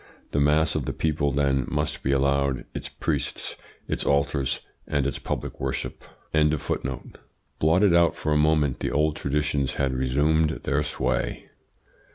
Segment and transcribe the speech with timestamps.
[0.31, 3.55] The mass of the people, then, must be allowed its priests,
[3.87, 6.03] its altars, and its public worship."
[7.59, 11.51] Blotted out for a moment, the old traditions had resumed their sway.